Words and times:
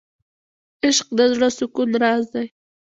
عشق 0.85 1.07
د 1.17 1.19
زړه 1.33 1.49
د 1.51 1.55
سکون 1.57 1.89
راز 2.01 2.23
دی. 2.33 2.47